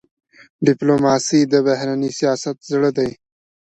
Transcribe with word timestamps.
ډيپلوماسي 0.65 1.39
د 1.51 1.53
بهرني 1.67 2.09
سیاست 2.19 2.57
زړه 2.71 2.89
دی. 2.97 3.09